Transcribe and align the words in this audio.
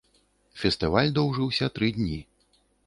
Фестываль 0.61 1.13
доўжыўся 1.21 1.65
тры 1.77 1.95
дні. 2.01 2.19